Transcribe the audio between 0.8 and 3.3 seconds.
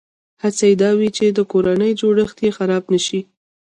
دا وي چې کورنی جوړښت یې خراب نه شي.